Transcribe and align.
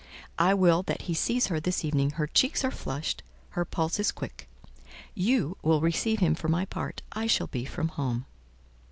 I 0.39 0.55
will 0.55 0.81
that 0.87 1.03
he 1.03 1.13
sees 1.13 1.45
her 1.45 1.59
this 1.59 1.85
evening; 1.85 2.13
her 2.13 2.25
cheeks 2.25 2.63
are 2.65 2.71
flushed, 2.71 3.21
her 3.49 3.63
pulse 3.63 3.99
is 3.99 4.11
quick; 4.11 4.49
you 5.13 5.57
will 5.61 5.79
receive 5.79 6.17
him—for 6.17 6.47
my 6.47 6.65
part, 6.65 7.03
I 7.11 7.27
shall 7.27 7.45
be 7.45 7.65
from 7.65 7.89
home." 7.89 8.25